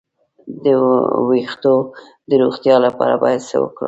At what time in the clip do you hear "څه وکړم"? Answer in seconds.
3.49-3.79